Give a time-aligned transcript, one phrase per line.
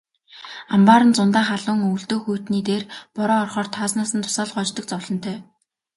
[0.73, 2.83] Амбаар нь зундаа халуун, өвөлдөө хүйтний дээр
[3.15, 5.37] бороо орохоор таазнаас нь дусаал гоождог зовлонтой.